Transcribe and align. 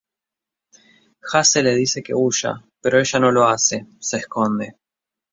Jace 1.31 1.61
le 1.61 1.75
dice 1.75 2.01
que 2.01 2.15
huya, 2.15 2.63
pero 2.81 2.99
ella 2.99 3.19
no 3.19 3.29
lo 3.31 3.47
hace, 3.47 3.85
se 3.99 4.17
esconde. 4.17 4.75